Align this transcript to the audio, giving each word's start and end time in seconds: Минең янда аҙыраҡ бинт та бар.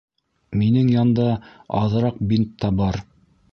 Минең 0.61 0.89
янда 0.93 1.27
аҙыраҡ 1.83 2.19
бинт 2.33 2.59
та 2.65 2.75
бар. 2.83 3.01